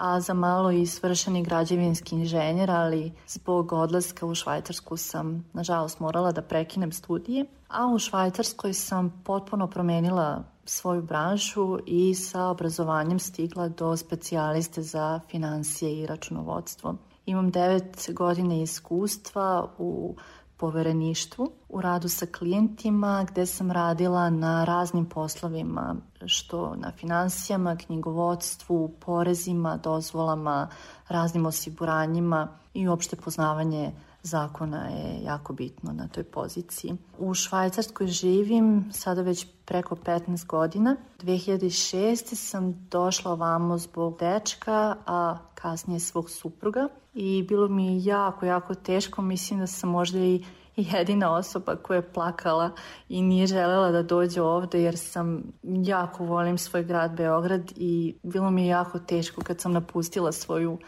a 0.00 0.20
za 0.20 0.34
malo 0.34 0.70
i 0.70 0.86
svršeni 0.86 1.42
građevinski 1.42 2.14
inženjer, 2.14 2.70
ali 2.70 3.12
zbog 3.26 3.72
odlaska 3.72 4.26
u 4.26 4.34
Švajcarsku 4.34 4.96
sam, 4.96 5.44
nažalost, 5.52 6.00
morala 6.00 6.32
da 6.32 6.42
prekinem 6.42 6.92
studije. 6.92 7.44
A 7.68 7.86
u 7.86 7.98
Švajcarskoj 7.98 8.72
sam 8.72 9.22
potpuno 9.24 9.66
promenila 9.66 10.44
svoju 10.64 11.02
branšu 11.02 11.78
i 11.86 12.14
sa 12.14 12.46
obrazovanjem 12.46 13.18
stigla 13.18 13.68
do 13.68 13.96
specijaliste 13.96 14.82
za 14.82 15.20
financije 15.30 15.98
i 16.02 16.06
računovodstvo. 16.06 16.94
Imam 17.26 17.50
devet 17.50 18.10
godine 18.12 18.62
iskustva 18.62 19.68
u 19.78 20.16
povereništvu, 20.60 21.50
u 21.68 21.80
radu 21.80 22.08
sa 22.08 22.26
klijentima 22.26 23.26
gde 23.30 23.46
sam 23.46 23.70
radila 23.70 24.30
na 24.30 24.64
raznim 24.64 25.06
poslovima, 25.06 25.96
što 26.26 26.76
na 26.76 26.92
financijama, 26.92 27.76
knjigovodstvu, 27.76 28.94
porezima, 29.00 29.76
dozvolama, 29.76 30.68
raznim 31.08 31.46
osiguranjima 31.46 32.48
i 32.74 32.88
uopšte 32.88 33.16
poznavanje 33.16 33.92
zakona 34.22 34.88
je 34.88 35.22
jako 35.22 35.52
bitno 35.52 35.92
na 35.92 36.08
toj 36.08 36.24
poziciji. 36.24 36.96
U 37.18 37.34
Švajcarskoj 37.34 38.06
živim 38.06 38.90
sada 38.92 39.22
već 39.22 39.46
preko 39.64 39.96
15 39.96 40.46
godina. 40.46 40.96
2006. 41.22 42.34
sam 42.34 42.86
došla 42.90 43.32
ovamo 43.32 43.78
zbog 43.78 44.18
dečka, 44.18 44.96
a 45.06 45.38
kasnije 45.54 46.00
svog 46.00 46.30
supruga 46.30 46.88
i 47.14 47.44
bilo 47.48 47.68
mi 47.68 47.86
je 47.86 48.04
jako, 48.04 48.46
jako 48.46 48.74
teško. 48.74 49.22
Mislim 49.22 49.60
da 49.60 49.66
sam 49.66 49.90
možda 49.90 50.18
i 50.18 50.44
jedina 50.76 51.34
osoba 51.34 51.76
koja 51.76 51.96
je 51.96 52.12
plakala 52.12 52.70
i 53.08 53.22
nije 53.22 53.46
želela 53.46 53.90
da 53.90 54.02
dođe 54.02 54.42
ovde 54.42 54.82
jer 54.82 54.98
sam 54.98 55.42
jako 55.62 56.24
volim 56.24 56.58
svoj 56.58 56.84
grad 56.84 57.16
Beograd 57.16 57.72
i 57.76 58.14
bilo 58.22 58.50
mi 58.50 58.62
je 58.62 58.68
jako 58.68 58.98
teško 58.98 59.40
kad 59.44 59.60
sam 59.60 59.72
napustila 59.72 60.32
svoju 60.32 60.78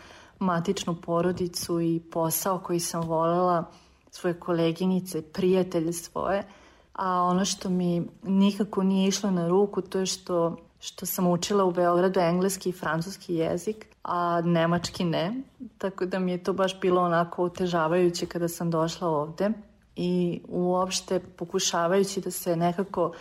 matičnu 0.43 0.95
porodicu 0.95 1.81
i 1.81 2.01
posao 2.11 2.59
koji 2.59 2.81
sam 2.81 3.03
volela, 3.03 3.65
svoje 4.11 4.35
koleginice, 4.41 5.23
prijatelje 5.23 5.93
svoje, 5.93 6.45
a 6.93 7.23
ono 7.23 7.45
što 7.45 7.69
mi 7.69 8.09
nikako 8.23 8.83
nije 8.83 9.09
išlo 9.09 9.31
na 9.31 9.49
ruku 9.49 9.83
to 9.83 9.99
je 9.99 10.07
što, 10.07 10.57
što 10.81 11.07
sam 11.07 11.27
učila 11.27 11.65
u 11.65 11.73
Beogradu 11.73 12.21
engleski 12.21 12.69
i 12.69 12.73
francuski 12.73 13.35
jezik, 13.35 13.87
a 14.03 14.41
nemački 14.45 15.05
ne, 15.05 15.43
tako 15.79 16.07
da 16.07 16.19
mi 16.19 16.33
je 16.33 16.43
to 16.43 16.53
baš 16.53 16.81
bilo 16.81 17.03
onako 17.03 17.45
otežavajuće 17.45 18.27
kada 18.27 18.49
sam 18.49 18.71
došla 18.71 19.09
ovde. 19.09 19.51
I 19.97 20.41
uopšte 20.49 21.21
pokušavajući 21.21 22.21
da 22.21 22.31
se 22.31 22.57
nekako 22.57 23.13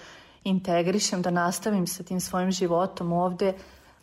integrišem, 0.43 1.21
da 1.21 1.31
nastavim 1.31 1.87
sa 1.87 2.03
tim 2.03 2.19
svojim 2.19 2.51
životom 2.51 3.13
ovde, 3.13 3.53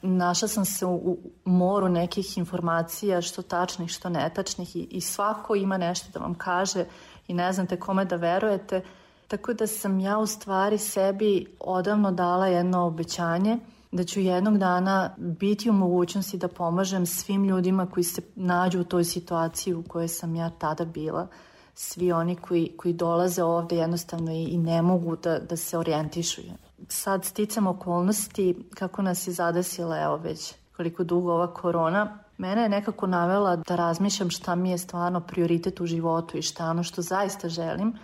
našla 0.02 0.48
sam 0.48 0.64
se 0.64 0.87
u 0.87 1.18
moru 1.44 1.88
nekih 1.88 2.38
informacija, 2.38 3.22
što 3.22 3.42
tačnih, 3.42 3.90
što 3.90 4.08
netačnih 4.08 4.76
i, 4.76 4.88
i 4.90 5.00
svako 5.00 5.54
ima 5.54 5.78
nešto 5.78 6.18
da 6.18 6.24
vam 6.24 6.34
kaže 6.34 6.84
i 7.28 7.34
ne 7.34 7.52
znate 7.52 7.80
kome 7.80 8.04
da 8.04 8.16
verujete. 8.16 8.84
Tako 9.28 9.52
da 9.52 9.66
sam 9.66 10.00
ja 10.00 10.18
u 10.18 10.26
stvari 10.26 10.78
sebi 10.78 11.46
odavno 11.61 12.12
dala 12.12 12.46
jedno 12.46 12.87
obećanje 12.87 13.58
da 13.92 14.04
ću 14.04 14.20
jednog 14.20 14.58
dana 14.58 15.14
biti 15.16 15.70
u 15.70 15.72
mogućnosti 15.72 16.38
da 16.38 16.48
pomažem 16.48 17.06
svim 17.06 17.44
ljudima 17.44 17.87
koji 17.87 18.04
se 18.04 18.22
nađu 18.34 18.80
u 18.80 18.84
toj 18.84 19.04
situaciji 19.04 19.74
u 19.74 19.82
kojoj 19.82 20.08
sam 20.08 20.34
ja 20.34 20.50
tada 20.50 20.84
bila. 20.84 21.26
Svi 21.74 22.12
oni 22.12 22.37
koji, 22.37 22.72
koji 22.76 22.94
dolaze 22.94 23.42
ovde 23.42 23.76
jednostavno 23.76 24.32
i, 24.32 24.44
i 24.44 24.58
ne 24.58 24.82
mogu 24.82 25.16
da, 25.16 25.38
da 25.38 25.56
se 25.56 25.78
orijentišu 25.78 26.40
sad 26.88 27.24
sticam 27.24 27.66
okolnosti 27.66 28.56
kako 28.74 29.02
nas 29.02 29.26
je 29.26 29.32
zadesila 29.32 29.98
evo 29.98 30.16
već 30.16 30.54
koliko 30.76 31.04
dugo 31.04 31.32
ova 31.32 31.54
korona, 31.54 32.18
mene 32.38 32.62
je 32.62 32.68
nekako 32.68 33.06
navela 33.06 33.56
da 33.56 33.76
razmišljam 33.76 34.30
šta 34.30 34.54
mi 34.54 34.70
je 34.70 34.78
stvarno 34.78 35.20
prioritet 35.20 35.80
u 35.80 35.86
životu 35.86 36.38
i 36.38 36.42
šta 36.42 36.70
ono 36.70 36.82
što 36.82 37.02
zaista 37.02 37.48
želim. 37.48 37.94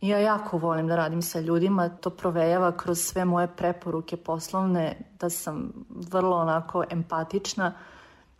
I 0.00 0.08
ja 0.08 0.18
jako 0.18 0.58
volim 0.58 0.86
da 0.86 0.96
radim 0.96 1.22
sa 1.22 1.40
ljudima, 1.40 1.88
to 1.88 2.10
provejava 2.10 2.76
kroz 2.76 2.98
sve 2.98 3.24
moje 3.24 3.48
preporuke 3.56 4.16
poslovne, 4.16 4.98
da 5.20 5.30
sam 5.30 5.72
vrlo 5.88 6.36
onako 6.36 6.84
empatična 6.90 7.72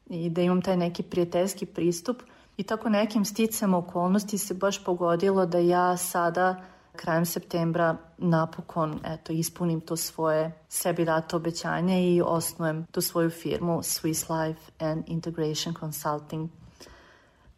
i 0.07 0.31
da 0.31 0.43
imam 0.43 0.63
taj 0.63 0.77
neki 0.77 1.03
prijateljski 1.03 1.67
pristup. 1.67 2.23
I 2.57 2.63
tako 2.63 2.89
nekim 2.89 3.25
sticam 3.25 3.75
okolnosti 3.75 4.39
se 4.39 4.55
baš 4.55 4.85
pogodilo 4.85 5.47
da 5.47 5.59
ja 5.59 5.97
sada 5.97 6.63
krajem 6.97 7.27
septembra 7.27 7.97
napokon 8.19 9.01
eto, 9.05 9.33
ispunim 9.33 9.81
to 9.81 9.97
svoje 9.97 10.53
sebi 10.69 11.05
dato 11.05 11.37
obećanje 11.37 12.15
i 12.15 12.23
osnujem 12.23 12.87
tu 12.91 13.01
svoju 13.01 13.31
firmu 13.31 13.79
Swiss 13.83 14.31
Life 14.31 14.61
and 14.79 15.05
Integration 15.07 15.75
Consulting. 15.81 16.51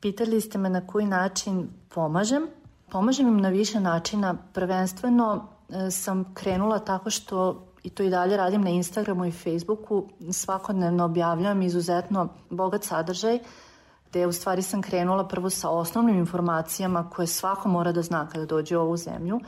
Pitali 0.01 0.41
ste 0.41 0.59
me 0.59 0.71
na 0.71 0.87
koji 0.87 1.07
način 1.07 1.69
pomažem. 1.89 2.47
Pomažem 2.91 3.29
im 3.29 3.41
na 3.41 3.49
više 3.49 3.81
načina. 3.81 4.37
Prvenstveno 4.53 5.49
e, 5.69 5.91
sam 5.91 6.35
krenula 6.35 6.79
tako 6.79 7.11
što 7.11 7.67
i 7.83 7.91
to 7.91 8.03
i 8.03 8.11
dalje 8.11 8.37
radim 8.37 8.63
na 8.63 8.71
Instagramu 8.71 9.25
i 9.25 9.33
Facebooku. 9.33 10.09
Svakodnevno 10.33 11.05
objavljam 11.05 11.63
izuzetno 11.63 12.29
bogat 12.51 12.85
sadržaj 12.85 13.39
gde 14.13 14.27
u 14.27 14.33
stvari 14.33 14.63
sam 14.63 14.83
krenula 14.83 15.29
prvo 15.29 15.51
sa 15.51 15.71
osnovnim 15.71 16.19
informacijama 16.19 17.11
koje 17.11 17.27
svako 17.27 17.69
mora 17.69 17.93
da 17.93 18.03
zna 18.03 18.29
kada 18.29 18.45
dođe 18.47 18.77
u 18.77 18.81
ovu 18.81 18.97
zemlju, 18.97 19.41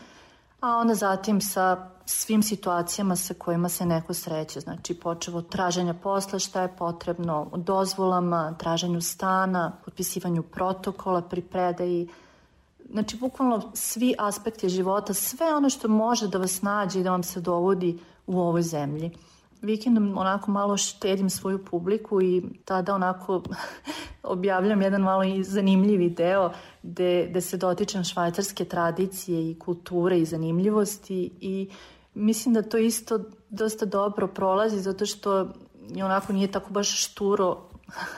a 0.60 0.76
onda 0.76 0.94
zatim 0.94 1.40
sa 1.40 1.90
svim 2.06 2.42
situacijama 2.42 3.16
sa 3.16 3.34
kojima 3.34 3.68
se 3.68 3.86
neko 3.86 4.14
sreće. 4.14 4.60
Znači, 4.60 4.94
počevo 4.94 5.38
od 5.38 5.48
traženja 5.48 5.94
posla, 5.94 6.38
šta 6.38 6.62
je 6.62 6.76
potrebno, 6.76 7.50
dozvolama, 7.56 8.54
traženju 8.58 9.00
stana, 9.00 9.72
potpisivanju 9.84 10.42
protokola 10.42 11.22
pri 11.22 11.42
predaji, 11.42 12.08
znači 12.90 13.16
bukvalno 13.16 13.70
svi 13.74 14.14
aspekti 14.18 14.68
života, 14.68 15.14
sve 15.14 15.54
ono 15.54 15.70
što 15.70 15.88
može 15.88 16.28
da 16.28 16.38
vas 16.38 16.62
nađe 16.62 17.00
i 17.00 17.02
da 17.02 17.10
vam 17.10 17.22
se 17.22 17.40
dovodi 17.40 17.98
u 18.26 18.40
ovoj 18.40 18.62
zemlji. 18.62 19.10
Vikendom 19.64 20.18
onako 20.18 20.50
malo 20.50 20.76
štedim 20.76 21.30
svoju 21.30 21.64
publiku 21.64 22.22
i 22.22 22.42
tada 22.64 22.94
onako 22.94 23.42
objavljam 24.22 24.82
jedan 24.82 25.02
malo 25.02 25.24
i 25.24 25.44
zanimljivi 25.44 26.10
deo 26.10 26.50
gde, 26.82 27.26
gde 27.30 27.40
se 27.40 27.56
dotičem 27.56 28.04
švajcarske 28.04 28.64
tradicije 28.64 29.50
i 29.50 29.58
kulture 29.58 30.18
i 30.18 30.24
zanimljivosti 30.24 31.30
i 31.40 31.70
mislim 32.14 32.54
da 32.54 32.62
to 32.62 32.78
isto 32.78 33.20
dosta 33.48 33.86
dobro 33.86 34.26
prolazi 34.26 34.80
zato 34.80 35.06
što 35.06 35.48
onako 36.04 36.32
nije 36.32 36.52
tako 36.52 36.72
baš 36.72 37.04
šturo 37.04 37.62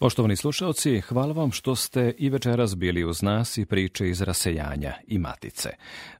Poštovani 0.00 0.36
slušalci, 0.36 1.00
hvala 1.00 1.32
vam 1.32 1.52
što 1.52 1.76
ste 1.76 2.14
i 2.18 2.30
večeras 2.30 2.76
bili 2.76 3.04
uz 3.04 3.22
nas 3.22 3.58
i 3.58 3.66
priče 3.66 4.08
iz 4.08 4.20
rasejanja 4.20 4.94
i 5.06 5.18
matice. 5.18 5.70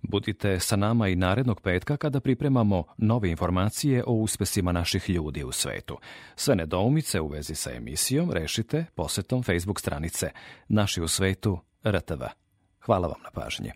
Budite 0.02 0.60
sa 0.60 0.76
nama 0.76 1.08
i 1.08 1.16
narednog 1.16 1.60
petka 1.60 1.96
kada 1.96 2.20
pripremamo 2.20 2.84
nove 2.96 3.30
informacije 3.30 4.04
o 4.06 4.12
uspesima 4.12 4.72
naših 4.72 5.10
ljudi 5.10 5.44
u 5.44 5.52
svetu. 5.52 5.98
Sve 6.36 6.54
nedoumice 6.54 7.20
u 7.20 7.28
vezi 7.28 7.54
sa 7.54 7.72
emisijom 7.72 8.30
rešite 8.30 8.84
posetom 8.94 9.42
Facebook 9.42 9.80
stranice 9.80 10.30
Naši 10.68 11.02
u 11.02 11.08
svetu 11.08 11.58
RTV. 11.84 12.22
Hvala 12.80 13.08
vam 13.08 13.20
na 13.24 13.30
pažnje. 13.30 13.72